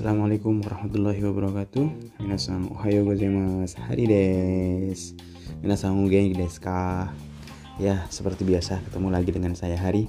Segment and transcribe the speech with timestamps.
[0.00, 2.16] Assalamualaikum warahmatullahi wabarakatuh.
[2.24, 3.84] Minasan ohayo gozaimasu.
[3.84, 5.12] Hari des.
[5.60, 7.12] Minasan o genki desu ka
[7.76, 10.08] Ya seperti biasa ketemu lagi dengan saya Hari.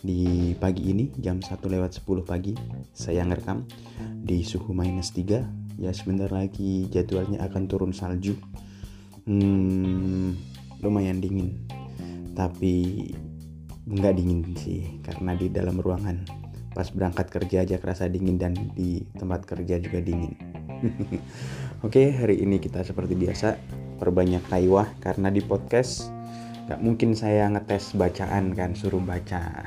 [0.00, 2.56] Di pagi ini jam 1 lewat 10 pagi
[2.96, 3.68] Saya ngerekam
[4.24, 8.40] di suhu minus 3 Ya sebentar lagi jadwalnya akan turun salju.
[9.28, 10.32] Hmm
[10.80, 11.60] lumayan dingin.
[12.32, 13.04] Tapi
[13.84, 16.45] nggak dingin sih karena di dalam ruangan
[16.76, 20.36] pas berangkat kerja aja kerasa dingin dan di tempat kerja juga dingin.
[21.86, 23.56] Oke hari ini kita seperti biasa
[23.96, 26.12] perbanyak kaiwah karena di podcast
[26.68, 29.64] gak mungkin saya ngetes bacaan kan suruh baca.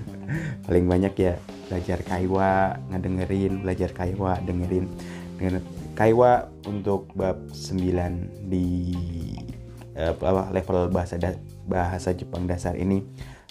[0.64, 1.36] Paling banyak ya
[1.68, 4.88] belajar kaiwa ngedengerin belajar kaiwa dengerin.
[5.36, 5.60] Dengan
[5.92, 8.96] kaiwa untuk bab 9 di
[9.92, 11.20] uh, level bahasa
[11.68, 13.04] bahasa Jepang dasar ini.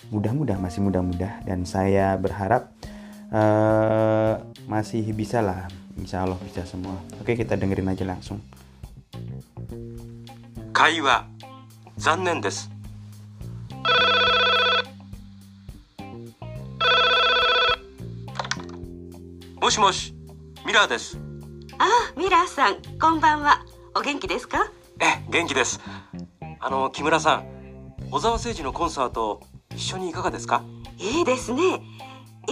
[0.09, 1.45] Mudah-mudah masih mudah-mudah.
[1.45, 2.73] Dan saya berharap
[3.36, 4.39] uh,
[4.72, 5.67] masih bisa lah.
[6.00, 6.95] Insya Allah bisa semua.
[7.19, 8.39] Oke kita dengerin aja langsung.
[10.75, 11.25] 会話
[11.97, 12.69] 残念です
[19.61, 20.13] もしもし
[20.66, 21.17] ミラーです
[21.80, 21.88] あ
[22.19, 24.69] ミラーさんこんばんはお元気ですか
[25.00, 25.80] え元気です
[26.59, 27.45] あの木村さん
[28.11, 29.41] 小沢誠二のコンサート
[29.73, 30.61] 一緒にいかがですか
[31.00, 31.61] いいですね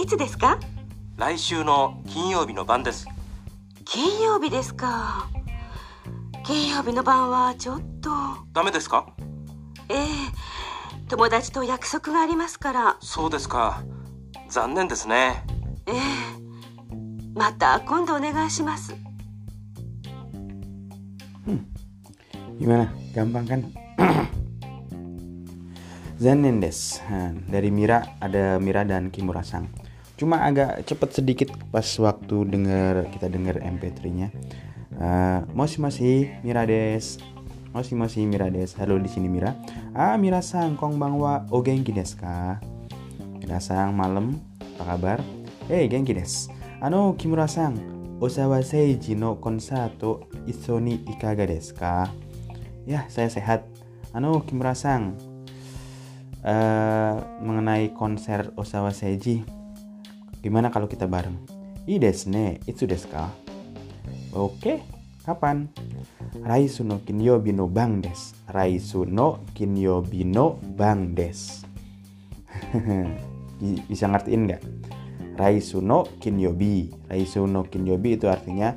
[0.02, 0.58] いつですか
[1.16, 3.06] 来週の金曜日の晩です。
[3.84, 5.28] 金曜日ですか。
[6.44, 8.10] 金曜日の晩はちょっと。
[8.52, 9.06] ダメですか？
[9.88, 9.98] ええ
[11.08, 12.96] 友達と約束がありますから。
[13.00, 13.84] そうですか。
[14.48, 15.44] 残念ですね。
[15.86, 16.00] ええ
[17.32, 18.94] また今度お願いします。
[22.58, 23.62] gimana gampang kan
[26.18, 27.02] Zanen des
[27.50, 29.66] dari Mira ada Mira dan Kimura Sang
[30.14, 34.28] cuma agak cepet sedikit pas waktu denger kita denger MP3-nya.
[34.94, 37.18] Uh, moshi moshi Mirades.
[37.74, 38.78] Moshi moshi Mirades.
[38.78, 39.58] Halo di sini Mira.
[39.90, 42.62] Ah Mira sang kong bangwa o genki desu ka?
[43.42, 44.38] Mira sang malam
[44.78, 45.18] apa kabar?
[45.66, 46.54] Eh hey, genki desu.
[46.78, 47.74] Ano Kimura sang
[48.22, 52.06] Osawa Seiji no konsato iso ni ikaga desu ka?
[52.86, 53.66] Ya, saya sehat.
[54.14, 55.18] Ano Kimura sang
[56.46, 59.42] uh, mengenai konser Osawa Seiji
[60.44, 61.40] Gimana kalau kita bareng?
[61.88, 63.32] I desne, itu desu ka?
[64.36, 64.84] Oke,
[65.24, 65.72] kapan?
[66.44, 68.36] Raisu no kinyobi no bang des.
[68.52, 71.64] Raisu no kinyobi no bang des.
[73.88, 74.62] Bisa ngertiin nggak?
[75.40, 76.92] Raisu no kinyobi.
[77.08, 78.76] Raisu no kinyobi itu artinya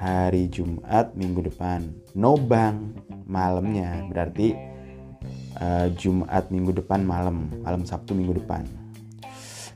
[0.00, 1.84] hari Jumat minggu depan.
[2.16, 2.96] No bang
[3.28, 4.56] malamnya berarti
[5.60, 8.83] uh, Jumat minggu depan malam, malam Sabtu minggu depan.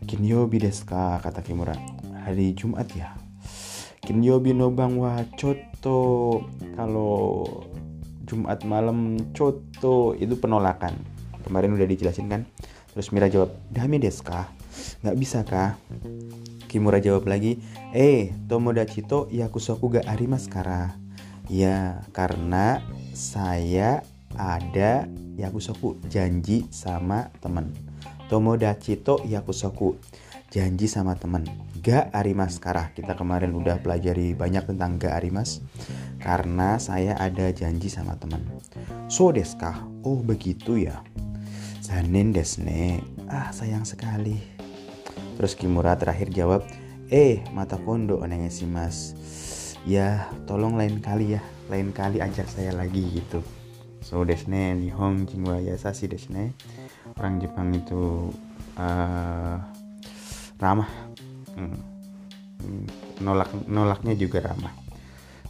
[0.07, 1.75] Kinyobi desu ka kata Kimura.
[2.23, 3.17] Hari Jumat ya?
[4.05, 6.45] Kinyobi no bang wa choto.
[6.79, 7.47] Kalau
[8.29, 10.95] Jumat malam choto itu penolakan.
[11.43, 12.47] Kemarin udah dijelasin kan?
[12.95, 14.51] Terus Mira jawab dami desu ka
[15.03, 15.75] nggak bisa kah
[16.71, 17.59] Kimura jawab lagi
[17.91, 20.95] eh tomodachi to yakusoku ga arimas kara.
[21.49, 22.85] Ya karena
[23.17, 24.05] saya
[24.37, 25.09] ada
[25.41, 27.73] yakusoku janji sama temen
[28.29, 29.97] Tomodachi to yakusoku.
[30.53, 31.49] Janji sama temen.
[31.81, 32.61] Ga arimas.
[32.61, 35.65] Kara kita kemarin udah pelajari banyak tentang ga arimas
[36.21, 38.45] karena saya ada janji sama temen.
[39.09, 41.01] So desu ka oh begitu ya.
[41.81, 43.01] Zanen desne
[43.33, 44.37] ah sayang sekali.
[45.41, 46.69] Terus Kimura terakhir jawab
[47.09, 48.21] eh mata kondo
[48.69, 49.17] mas
[49.89, 51.43] ya tolong lain kali ya.
[51.73, 53.41] Lain kali ajak saya lagi gitu
[54.03, 56.55] so desne nihon jingwa yasashi desne.
[57.19, 58.33] Orang Jepang itu
[58.79, 59.57] uh,
[60.59, 60.91] ramah.
[61.59, 61.81] Hmm.
[63.23, 64.75] nolak nolaknya juga ramah.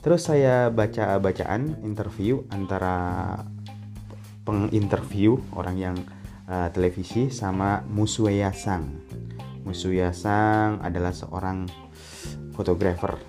[0.01, 3.35] Terus saya baca bacaan interview antara
[4.49, 5.97] penginterview orang yang
[6.49, 8.89] uh, televisi sama Musuya Sang
[9.69, 11.69] Musuya Sang adalah seorang
[12.57, 13.21] fotografer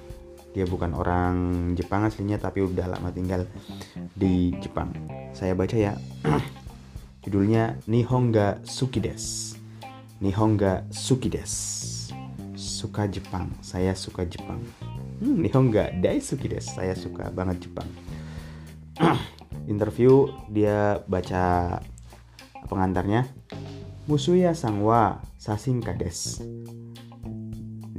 [0.54, 1.36] dia bukan orang
[1.78, 3.46] Jepang aslinya tapi udah lama tinggal
[4.18, 4.94] di Jepang
[5.34, 5.94] saya baca ya
[7.20, 9.54] Judulnya Nihonga Sukides.
[10.24, 11.54] Nihonga Sukides.
[12.56, 13.52] Suka Jepang.
[13.60, 14.64] Saya suka Jepang.
[15.20, 16.64] Hmm, Nihonga Daisuki des.
[16.64, 17.86] Saya suka banget Jepang.
[19.72, 21.78] Interview dia baca
[22.72, 23.28] pengantarnya.
[24.08, 26.40] Musuya sang wa sasing kades.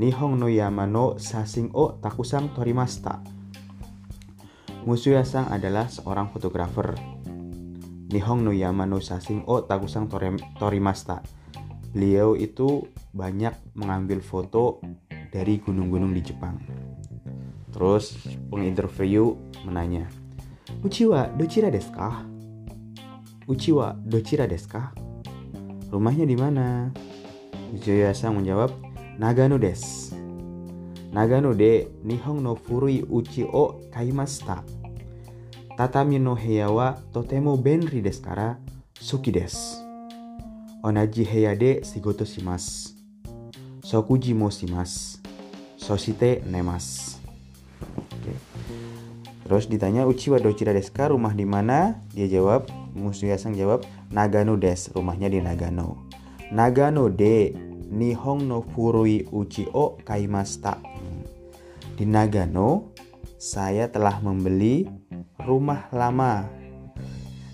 [0.01, 3.21] Nihong no yama no sasing o takusang torimasta.
[4.89, 6.97] Musuya sang adalah seorang fotografer
[8.11, 10.11] Nihong no Yama no Sasing o Tagusang
[10.59, 11.23] Torimasta.
[11.95, 14.83] Beliau itu banyak mengambil foto
[15.31, 16.59] dari gunung-gunung di Jepang.
[17.71, 18.19] Terus
[18.51, 20.11] penginterview menanya,
[20.83, 22.27] Uchi wa dochira desu ka?
[23.47, 24.91] Uchi wa dochira desu ka?
[25.95, 26.91] Rumahnya di mana?
[27.79, 28.75] Uchiwa-san menjawab,
[29.21, 30.17] Nagano desu.
[31.13, 34.65] Nagano de Nihon no furui uchi o kaimashita.
[35.77, 38.57] Tatami no heya wa totemo benri desu kara
[39.01, 39.77] suki desu.
[40.83, 42.97] Onaji heya de shigoto shimasu.
[43.85, 45.19] Sokuji mo shimasu.
[45.77, 47.21] Soshite nemasu.
[47.99, 48.33] Oke.
[49.45, 51.09] Terus ditanya Uchiwa dochira desu ka?
[51.09, 52.01] Rumah di mana?
[52.15, 54.97] Dia jawab, Musuya-san jawab, Nagano desu.
[54.97, 56.09] Rumahnya di Nagano.
[56.53, 60.79] Nagano de Nihon no furui uchi o kaimashita.
[61.99, 62.95] Di Nagano,
[63.35, 64.87] saya telah membeli
[65.43, 66.47] rumah lama.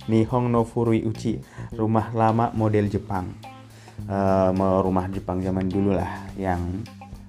[0.06, 1.40] Nihon no furui uchi,
[1.72, 3.32] rumah lama model Jepang.
[4.06, 6.84] Eh, rumah Jepang zaman dulu lah yang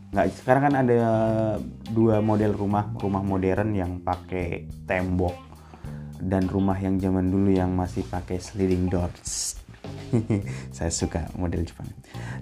[0.08, 1.02] nggak sekarang kan ada
[1.92, 5.36] dua model rumah rumah modern yang pakai tembok
[6.24, 9.57] dan rumah yang zaman dulu yang masih pakai sliding doors
[10.76, 11.88] saya suka model Jepang.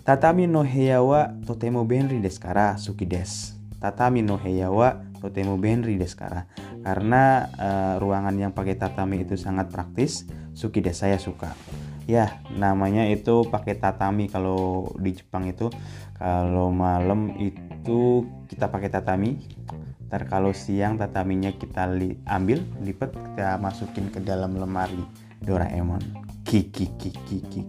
[0.05, 3.57] Tatami no heya wa totemo benri desu kara suki desu.
[3.81, 6.49] Tatami no heya wa totemo benri desu kara.
[6.85, 11.53] Karena uh, ruangan yang pakai tatami itu sangat praktis suki desu saya suka.
[12.05, 15.73] Ya namanya itu pakai tatami kalau di Jepang itu.
[16.15, 19.41] Kalau malam itu kita pakai tatami.
[20.05, 21.89] Ntar kalau siang tataminya kita
[22.29, 25.01] ambil lipat kita masukin ke dalam lemari
[25.41, 27.61] Doraemon kiki kiki kiki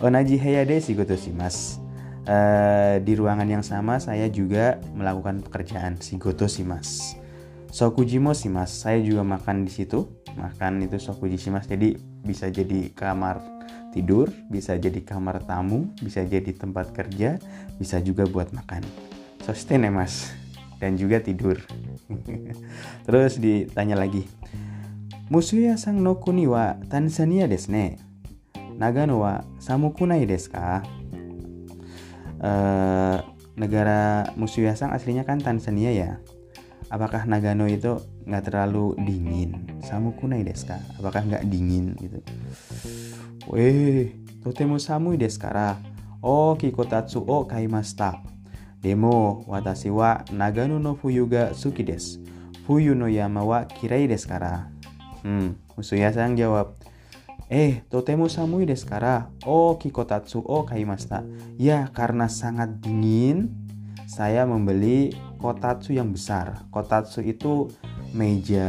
[0.00, 1.82] onaji heyade shigoto shimasu
[2.30, 7.24] uh, di ruangan yang sama saya juga melakukan pekerjaan shigoto shimasu
[7.74, 10.06] Sokujimo shimas saya juga makan di situ.
[10.38, 13.42] Makan itu sokuji shimas jadi bisa jadi kamar
[13.90, 17.42] tidur bisa jadi kamar tamu bisa jadi tempat kerja
[17.74, 18.86] bisa juga buat makan.
[19.42, 20.30] Sostene mas
[20.78, 21.58] dan juga tidur.
[23.10, 24.22] Terus ditanya lagi
[25.32, 27.96] Musuya sang no kuni wa Tanzania desu ne.
[28.76, 30.84] Nagano wa samukunai desu ka?
[32.44, 33.24] Uh,
[33.56, 36.10] negara Musuya sang aslinya kan Tanzania ya.
[36.92, 39.64] Apakah Nagano itu nggak terlalu dingin?
[39.80, 40.76] Samukunai desu ka?
[41.00, 42.20] Apakah nggak dingin gitu?
[43.48, 44.12] Weh,
[44.44, 45.80] totemo samui desu kara
[46.20, 48.20] o kikotatsu o kaimashita.
[48.84, 52.20] Demo watashi wa Nagano no fuyu ga suki desu.
[52.68, 54.73] Fuyu no yama wa kirai desu kara
[55.24, 56.76] hmm Musuya sang jawab
[57.52, 61.20] Eh, totemo samui desu kara o kikotatsu o kaimashita.
[61.60, 63.52] Ya, karena sangat dingin,
[64.08, 66.64] saya membeli kotatsu yang besar.
[66.72, 67.68] Kotatsu itu
[68.16, 68.64] meja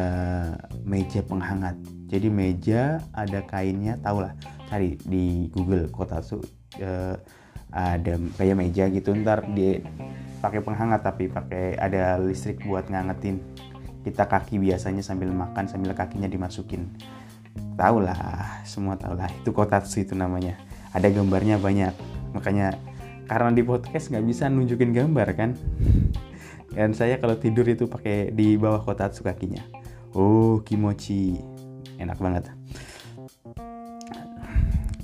[0.83, 1.79] meja penghangat.
[2.11, 4.35] Jadi meja ada kainnya, tahulah.
[4.67, 6.43] Cari di Google kotatsu
[6.75, 7.15] eh,
[7.71, 9.15] ada kayak meja gitu.
[9.15, 9.79] Ntar di
[10.43, 13.39] pakai penghangat tapi pakai ada listrik buat ngangetin
[14.05, 16.93] kita kaki biasanya sambil makan sambil kakinya dimasukin.
[17.73, 20.61] Tahulah, semua tahulah itu kotatsu itu namanya.
[20.93, 21.91] Ada gambarnya banyak.
[22.37, 22.77] Makanya
[23.25, 25.57] karena di podcast nggak bisa nunjukin gambar kan?
[26.69, 29.65] Dan saya kalau tidur itu pakai di bawah kotatsu kakinya.
[30.13, 31.41] Oh kimochi.
[31.97, 32.53] Enak banget.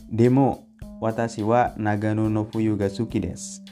[0.05, 0.69] Demo
[1.01, 3.65] watashi wa nagano no fuyu ga suki desu.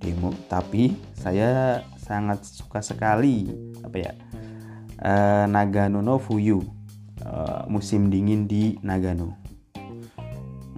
[0.00, 3.52] Demo tapi saya sangat suka sekali.
[3.84, 4.12] Apa ya
[5.00, 6.64] uh, Nagano no fuyu
[7.24, 9.40] uh, musim dingin di Nagano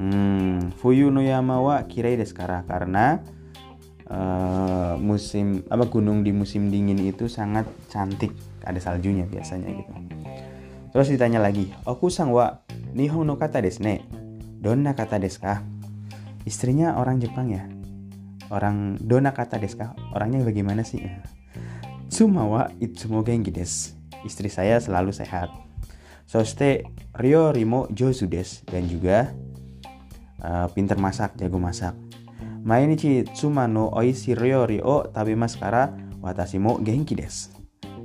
[0.03, 3.23] Hmm, Fuyu no Yama wa kirai kara karena
[4.11, 8.35] uh, musim apa gunung di musim dingin itu sangat cantik,
[8.67, 9.93] ada saljunya biasanya gitu.
[10.91, 12.67] Terus ditanya lagi, Oku sang wa
[12.99, 14.03] nihon no kata desu ne.
[14.59, 15.63] Donna kata desu ka?
[16.51, 17.63] Istrinya orang Jepang ya?
[18.51, 19.95] Orang donna kata desu ka?
[20.19, 20.99] Orangnya bagaimana sih?
[22.11, 24.02] Tsuma wa itsumo genki desu.
[24.23, 25.51] Istri saya selalu sehat.
[26.27, 26.87] Soste
[27.19, 29.35] ryo rimo josu desu dan juga
[30.41, 31.93] uh, pinter masak, jago masak.
[32.63, 35.91] Mainichi tsuma no oishi ryori o tabimasu kara
[36.23, 37.51] watashi mo genki desu.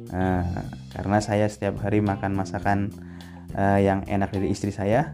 [0.09, 2.89] Nah, karena saya setiap hari makan masakan
[3.53, 5.13] uh, yang enak dari istri saya,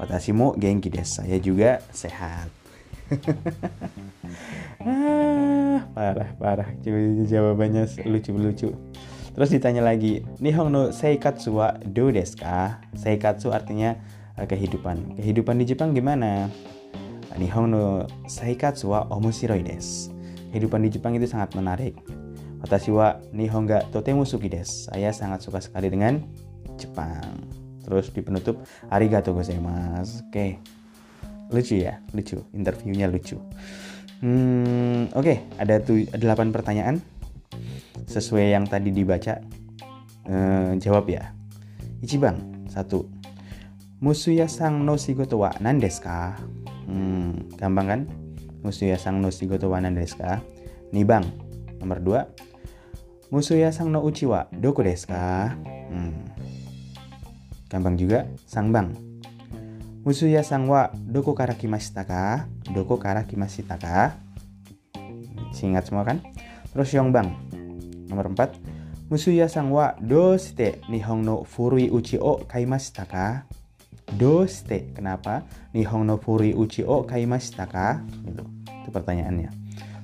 [0.00, 1.20] watashi mo genki desu.
[1.20, 2.48] Saya juga sehat.
[4.84, 6.68] ah, parah parah
[7.28, 8.72] jawabannya lucu-lucu.
[9.38, 12.82] Terus ditanya lagi, Nihon no seikatsu wa do desu ka?
[12.98, 13.94] Seikatsu artinya
[14.34, 15.14] kehidupan.
[15.14, 16.50] Kehidupan di Jepang gimana?
[17.38, 20.10] Nihon no saikatsu wa omoshiroi desu.
[20.50, 21.94] Kehidupan di Jepang itu sangat menarik.
[22.66, 24.90] Watashi wa nihon ga totemo suki desu.
[24.90, 26.18] Saya sangat suka sekali dengan
[26.74, 27.38] Jepang.
[27.86, 28.58] Terus di penutup,
[28.90, 30.26] arigatou gozaimasu.
[30.26, 30.58] Oke.
[31.54, 32.42] Lucu ya, lucu.
[32.58, 33.38] Interviewnya lucu.
[34.18, 35.36] Hmm, oke, okay.
[35.62, 36.98] ada tuh 8 pertanyaan
[38.08, 39.58] sesuai yang tadi dibaca
[40.28, 41.32] Eh, jawab ya.
[42.04, 43.08] Ichiban, satu.
[43.98, 46.36] Musuya sang no shigoto wa nan desu ka?
[46.84, 48.00] Hmm, gampang kan?
[48.60, 50.44] Musuya sang no shigoto wa nan desu ka?
[50.92, 51.24] Nibang,
[51.80, 52.20] nomor dua.
[53.32, 55.56] Musuya sang no uchi wa doko desu ka?
[55.88, 56.28] Hmm.
[57.72, 58.92] Gampang juga, sang bang.
[60.04, 62.44] Musuya sang wa doko kara kimashita ka?
[62.68, 64.12] Doko kara kimashita ka?
[65.56, 66.20] Singkat semua kan?
[66.76, 67.47] Terus yang bang.
[68.08, 69.08] Nomor 4.
[69.08, 73.48] Musuya sang wa doshite nihon no furui uchi o kaimashita ka?
[74.12, 75.48] Doshite, kenapa?
[75.72, 78.04] Nihon no furui uchi o kaimashita ka?
[78.04, 78.44] Gitu.
[78.84, 79.48] Itu pertanyaannya.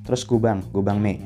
[0.09, 1.21] Terus gubang, gubang me.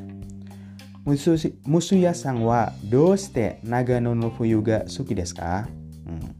[1.07, 1.39] Musu,
[1.71, 5.71] musuya sang wa doshite nagano no fuyu ga suki desu ka?
[6.03, 6.35] Hmm.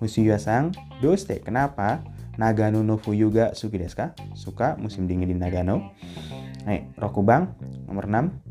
[0.00, 0.72] Musuya sang
[1.04, 2.00] doshite, kenapa?
[2.40, 4.16] Nagano no fuyu ga suki desu ka?
[4.32, 5.92] Suka musim dingin di Nagano.
[6.64, 7.52] Nih, rokubang
[7.84, 8.47] nomor 6.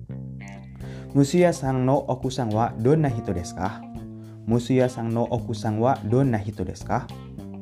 [1.16, 3.80] Musuya sang no okusang wa donna hito desu ka?
[4.44, 7.08] Musuya sang no okusang wa donna hito desu ka?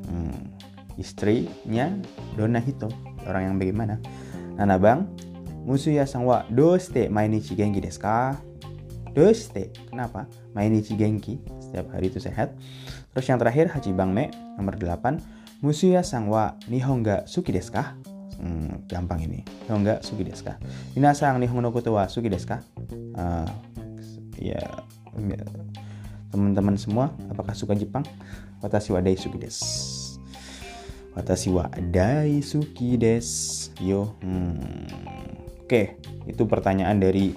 [0.09, 0.49] Hmm,
[0.97, 1.93] istrinya
[2.33, 2.89] donna hito,
[3.29, 4.01] orang yang bagaimana?
[4.57, 5.05] Nana bang,
[5.61, 8.33] Musuya sang wa doste mainichi genki desu ka?
[9.13, 10.25] Doste, kenapa?
[10.57, 12.49] Mainichi genki, setiap hari itu sehat.
[13.13, 15.61] Terus yang terakhir Haji Bang Me nomor 8.
[15.61, 17.93] Musuya sang wa nihon ga suki desu ka?
[18.39, 19.41] Hmm, gampang ini.
[19.67, 20.59] Nihon ga suki desu ka?
[20.93, 22.59] Minasang nihon no koto wa suki desu ka?
[23.15, 23.47] Uh,
[24.35, 24.59] ya,
[26.31, 28.03] teman-teman semua apakah suka Jepang?
[28.59, 30.19] Watashi wa daisuki desu.
[31.15, 33.71] Watashi wa daisuki desu.
[33.79, 34.15] Yo.
[34.19, 34.59] Hmm.
[35.65, 35.97] Oke,
[36.29, 37.33] itu pertanyaan dari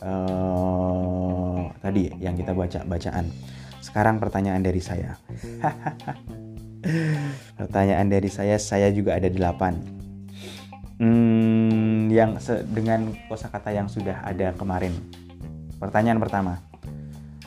[0.00, 3.28] uh, tadi yang kita baca bacaan.
[3.84, 5.16] Sekarang pertanyaan dari saya.
[7.60, 9.99] pertanyaan dari saya, saya juga ada delapan.
[11.00, 12.36] Hmm, yang
[12.76, 14.92] dengan kosakata yang sudah ada kemarin.
[15.80, 16.60] Pertanyaan pertama,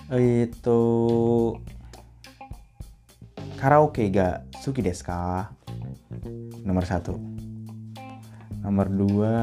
[0.09, 0.81] itu
[3.61, 5.05] karaoke ga suki desu?
[6.65, 7.13] Nomor satu.
[8.65, 9.37] Nomor dua,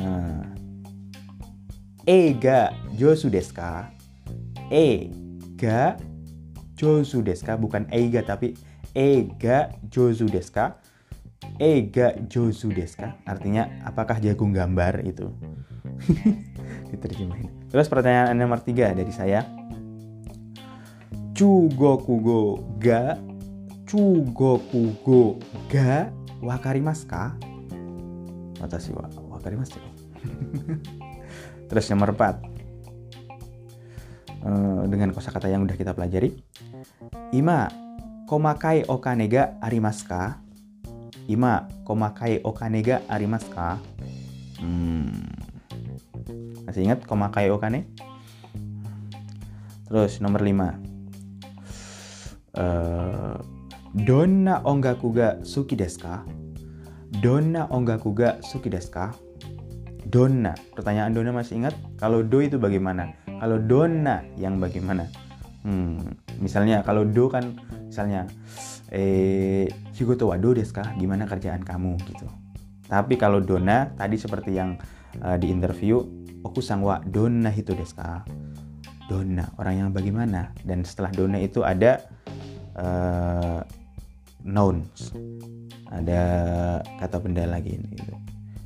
[0.00, 0.48] nah.
[2.08, 3.92] E ga josu desu ka?
[4.72, 5.12] E
[5.60, 6.00] ga
[6.80, 7.60] josu desu ka?
[7.60, 8.56] Bukan eiga tapi
[8.96, 10.80] ega josu desu ka?
[11.58, 13.18] Ega josu desu ka?
[13.26, 15.26] Artinya apakah jagung gambar itu?
[16.94, 17.50] Diterjemahin.
[17.66, 19.42] Terus pertanyaan nomor tiga dari saya.
[21.38, 23.14] Chugokugo ga
[23.86, 25.38] Chugokugo
[25.70, 26.10] ga
[26.42, 27.38] wakarimasu ka?
[28.58, 29.06] Watashi wa
[29.38, 29.78] wakarimasu
[31.70, 32.42] Terus nomor 4
[34.90, 36.34] Dengan kosakata yang udah kita pelajari
[37.30, 37.70] Ima
[38.26, 40.42] komakai okane ga arimasu ka?
[41.28, 43.76] Ima komakai okane ga arimasu ka?
[44.64, 45.28] Hmm.
[46.64, 47.84] Masih ingat komakai okane?
[49.88, 50.88] Terus nomor 5
[52.58, 53.38] Uh,
[53.94, 56.26] donna ongaku ga suki desu ka?
[57.22, 59.14] Donna ongaku ga suki desu ka?
[60.08, 60.58] Donna.
[60.74, 61.78] Pertanyaan Donna masih ingat?
[62.00, 63.14] Kalau do itu bagaimana?
[63.28, 65.06] Kalau Donna yang bagaimana?
[65.62, 68.26] Hmm, misalnya kalau do kan misalnya
[68.88, 70.96] eh shigoto wa do desu ka?
[70.96, 72.26] Gimana kerjaan kamu gitu.
[72.88, 74.80] Tapi kalau Donna tadi seperti yang
[75.20, 76.00] uh, di interview
[76.40, 78.24] oku sang wa donna hito desu ka?
[79.08, 80.52] Donna, orang yang bagaimana?
[80.60, 82.04] Dan setelah Donna itu ada
[82.76, 83.60] uh,
[84.44, 85.16] nouns
[85.88, 86.22] ada
[87.00, 88.14] kata benda lagi gitu.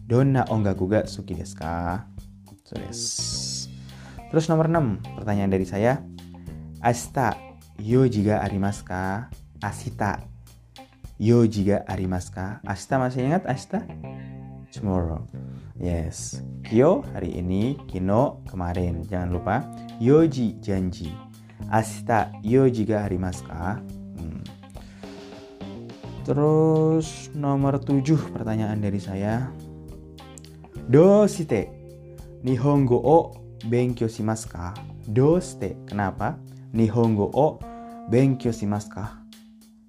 [0.06, 2.06] Donna ongaku ga suki desu ka?
[2.66, 3.00] So des.
[4.32, 6.00] Terus nomor 6, pertanyaan dari saya.
[6.80, 7.36] Asta
[7.80, 9.28] yoji ga arimasu ka?
[9.62, 10.20] Asita
[11.16, 12.60] yoji ga arimasu ka?
[12.66, 13.80] Asta masih ingat asta?
[14.72, 15.24] Tomorrow.
[15.76, 16.40] Yes.
[16.64, 19.04] Kyo hari ini, kino kemarin.
[19.08, 19.56] Jangan lupa
[20.00, 21.12] yoji janji.
[21.70, 23.80] Asta yoji ga arimasu ka?
[26.22, 29.50] Terus nomor 7 pertanyaan dari saya.
[30.86, 31.66] Doshite
[32.46, 33.18] Nihongo o
[33.66, 34.70] benkyou shimasu ka?
[35.02, 35.74] Doshite.
[35.86, 36.38] Kenapa?
[36.72, 37.60] Nihongo o
[38.08, 39.20] benkyou shimasu ka?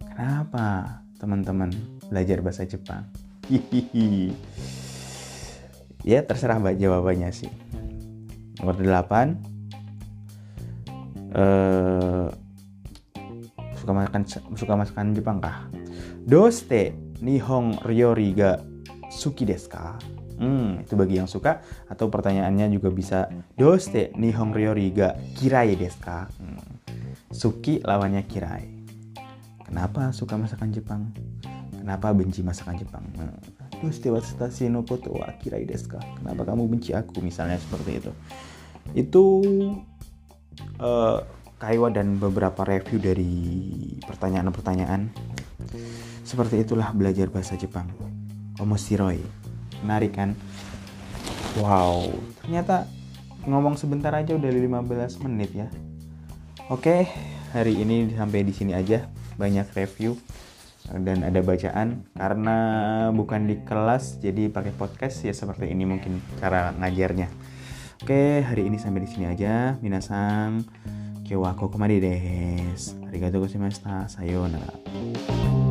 [0.03, 1.71] Kenapa teman-teman
[2.11, 3.07] belajar bahasa Jepang?
[3.47, 4.35] Hihihi.
[6.11, 7.47] ya terserah mbak jawabannya sih.
[8.59, 9.55] Nomor 8
[11.33, 12.27] eh
[13.79, 14.21] suka makan
[14.53, 15.71] suka masakan Jepang kah?
[16.27, 16.91] Doste
[17.23, 18.59] nihong ryori ga
[19.07, 19.95] suki desu ka?
[20.33, 25.99] Hmm, itu bagi yang suka atau pertanyaannya juga bisa doste nihong ryori ga kirai desu
[26.03, 26.27] ka?
[26.37, 26.72] Hmm.
[27.33, 28.69] Suki lawannya kirai.
[29.65, 31.09] Kenapa suka masakan Jepang?
[31.73, 33.01] Kenapa benci masakan Jepang?
[33.81, 35.97] Doste watashi no koto kirai desu?
[35.97, 38.11] Kenapa kamu benci aku misalnya seperti itu?
[38.93, 39.23] Itu
[40.77, 41.25] uh,
[41.57, 43.33] kaiwa dan beberapa review dari
[44.05, 45.09] pertanyaan-pertanyaan.
[46.21, 47.89] Seperti itulah belajar bahasa Jepang.
[48.61, 49.25] Omoshiroi.
[49.81, 50.37] Menarik kan?
[51.57, 52.13] Wow,
[52.45, 52.85] ternyata
[53.45, 55.67] ngomong sebentar aja udah 15 menit ya.
[56.71, 57.11] Oke,
[57.51, 59.11] hari ini sampai di sini aja.
[59.35, 60.15] Banyak review
[60.87, 62.57] dan ada bacaan karena
[63.11, 67.27] bukan di kelas jadi pakai podcast ya seperti ini mungkin cara ngajarnya.
[67.99, 69.75] Oke, hari ini sampai di sini aja.
[69.83, 70.63] Minasang,
[71.27, 72.95] kyo wa kokomade desu.
[73.11, 74.07] Arigatou gozaimashita.
[74.07, 75.62] Sayonara.